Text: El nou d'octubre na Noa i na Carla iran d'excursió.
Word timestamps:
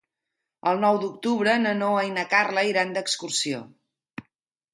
El 0.69 0.79
nou 0.83 0.95
d'octubre 1.03 1.53
na 1.65 1.73
Noa 1.81 2.07
i 2.07 2.15
na 2.17 2.25
Carla 2.33 2.65
iran 2.71 2.97
d'excursió. 2.97 3.63